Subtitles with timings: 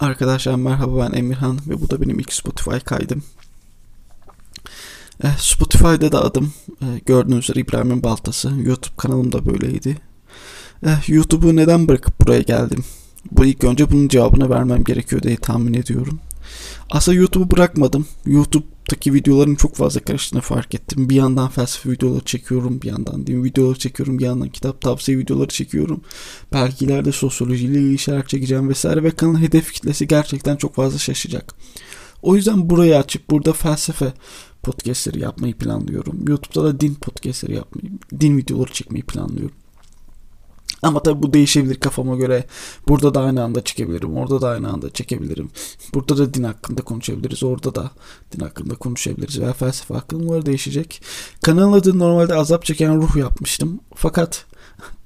[0.00, 3.22] Arkadaşlar merhaba ben Emirhan ve bu da benim ilk Spotify kaydım.
[5.24, 6.52] Eh, Spotify'da da adım
[6.82, 8.48] eh, gördüğünüz üzere İbrahim'in Baltası.
[8.48, 9.96] YouTube kanalım da böyleydi.
[10.86, 12.84] Eh, YouTube'u neden bırakıp buraya geldim?
[13.30, 16.20] Bu ilk önce bunun cevabını vermem gerekiyor diye tahmin ediyorum.
[16.90, 18.06] Aslında YouTube'u bırakmadım.
[18.90, 21.08] YouTube'daki videoların çok fazla karıştığını fark ettim.
[21.08, 25.48] Bir yandan felsefe videoları çekiyorum, bir yandan din videoları çekiyorum, bir yandan kitap tavsiye videoları
[25.48, 26.00] çekiyorum.
[26.52, 31.54] Belki ileride sosyolojiyle ilgili çekeceğim vesaire ve kanalın hedef kitlesi gerçekten çok fazla şaşacak.
[32.22, 34.12] O yüzden burayı açıp burada felsefe
[34.62, 36.28] podcastleri yapmayı planlıyorum.
[36.28, 39.56] YouTube'da da din podcastleri yapmayı, din videoları çekmeyi planlıyorum.
[40.82, 42.44] Ama tabi bu değişebilir kafama göre.
[42.88, 44.16] Burada da aynı anda çekebilirim.
[44.16, 45.50] Orada da aynı anda çekebilirim.
[45.94, 47.42] Burada da din hakkında konuşabiliriz.
[47.42, 47.90] Orada da
[48.32, 49.40] din hakkında konuşabiliriz.
[49.40, 51.02] Veya felsefe hakkında bunlar değişecek.
[51.42, 53.80] Kanalın adını normalde azap çeken ruh yapmıştım.
[53.94, 54.44] Fakat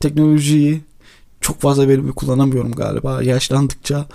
[0.00, 0.80] teknolojiyi
[1.40, 3.22] çok fazla verimi kullanamıyorum galiba.
[3.22, 4.06] Yaşlandıkça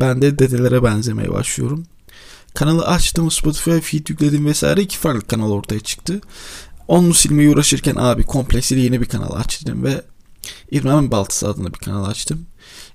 [0.00, 1.84] ben de dedelere benzemeye başlıyorum.
[2.54, 6.20] Kanalı açtım, Spotify feed yükledim vesaire iki farklı kanal ortaya çıktı.
[6.88, 10.02] Onu silmeye uğraşırken abi komplesiyle yeni bir kanal açtım ve
[10.70, 12.46] İbrahim'in Baltısı adında bir kanal açtım.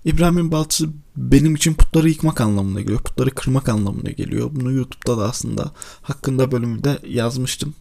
[0.06, 3.00] İbrahim'in Baltısı benim için putları yıkmak anlamına geliyor.
[3.00, 4.50] Putları kırmak anlamına geliyor.
[4.52, 7.74] Bunu YouTube'da da aslında hakkında bölümünde yazmıştım.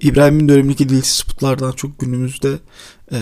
[0.00, 2.58] İbrahim'in dönemindeki dilsiz putlardan çok günümüzde
[3.12, 3.18] e,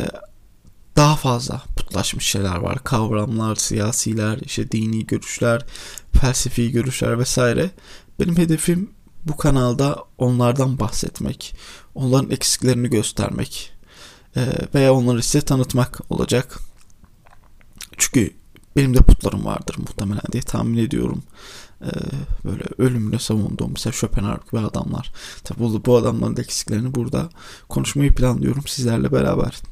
[0.96, 2.84] daha fazla putlaşmış şeyler var.
[2.84, 5.66] Kavramlar, siyasiler, işte dini görüşler,
[6.12, 7.70] felsefi görüşler vesaire.
[8.20, 8.90] Benim hedefim
[9.24, 11.54] bu kanalda onlardan bahsetmek,
[11.94, 13.77] onların eksiklerini göstermek
[14.74, 16.58] veya onları size tanıtmak olacak.
[17.96, 18.30] Çünkü
[18.76, 21.22] benim de putlarım vardır muhtemelen diye tahmin ediyorum.
[21.82, 21.88] Ee,
[22.44, 25.12] böyle ölümüne savunduğum mesela Schopenhauer gibi adamlar.
[25.44, 27.28] Tabi bu, bu adamların da eksiklerini burada
[27.68, 29.62] konuşmayı planlıyorum sizlerle beraber.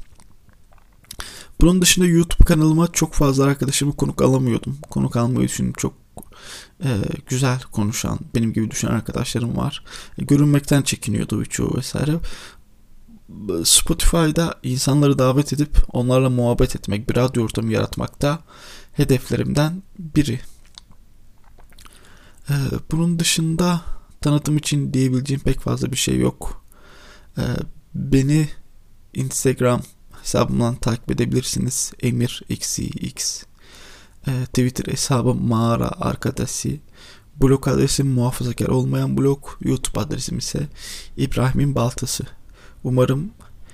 [1.60, 4.78] Bunun dışında YouTube kanalıma çok fazla arkadaşımı konuk alamıyordum.
[4.90, 5.72] Konuk almayı düşündüm.
[5.76, 5.94] Çok
[6.84, 6.88] e,
[7.26, 9.84] güzel konuşan, benim gibi düşünen arkadaşlarım var.
[10.18, 12.12] E, görünmekten çekiniyordu birçoğu vesaire.
[13.64, 18.38] Spotify'da insanları davet edip onlarla muhabbet etmek, bir radyo ortamı yaratmak da
[18.92, 20.40] hedeflerimden biri.
[22.50, 22.54] Ee,
[22.90, 23.80] bunun dışında
[24.20, 26.64] tanıtım için diyebileceğim pek fazla bir şey yok.
[27.38, 27.42] Ee,
[27.94, 28.48] beni
[29.14, 29.82] Instagram
[30.22, 31.92] hesabımdan takip edebilirsiniz.
[32.02, 32.78] Emir x.
[34.28, 36.80] Ee, Twitter hesabım mağara arkadaşı.
[37.42, 39.48] Blog adresim muhafazakar olmayan blog.
[39.60, 40.68] YouTube adresim ise
[41.16, 42.24] İbrahim'in baltası.
[42.86, 43.30] Umarım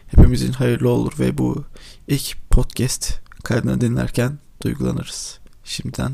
[0.07, 1.65] hepimizin hayırlı olur ve bu
[2.09, 5.39] ilk podcast kaydını dinlerken duygulanırız.
[5.65, 6.13] Şimdiden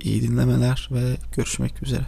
[0.00, 2.06] iyi dinlemeler ve görüşmek üzere.